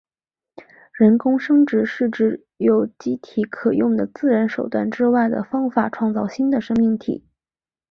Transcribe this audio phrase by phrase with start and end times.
[0.93, 7.23] 人工生殖是指用有机体可用的自然手段之外的方法创造新的生命体。